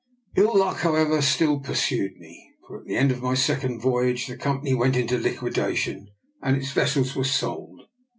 Ill 0.35 0.57
luck, 0.57 0.77
however, 0.77 1.21
still 1.21 1.59
pursued 1.59 2.17
me, 2.17 2.55
for 2.67 2.79
at 2.79 2.87
the 2.87 2.95
end 2.95 3.11
of 3.11 3.21
my 3.21 3.35
second 3.35 3.79
voyage 3.79 4.25
the 4.25 4.35
Company 4.35 4.73
went 4.73 4.95
into 4.95 5.19
liquidation, 5.19 6.07
and 6.41 6.57
its 6.57 6.71
vessels 6.71 7.15
were 7.15 7.23
sold. 7.23 7.81